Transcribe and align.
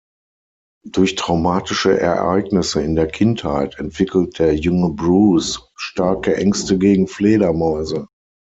Durch 0.83 1.13
traumatische 1.13 1.99
Ereignisse 1.99 2.81
in 2.81 2.95
der 2.95 3.05
Kindheit 3.05 3.77
entwickelt 3.77 4.39
der 4.39 4.55
junge 4.55 4.89
Bruce 4.89 5.71
starke 5.77 6.35
Ängste 6.37 6.79
gegen 6.79 7.05
Fledermäuse. 7.07 8.07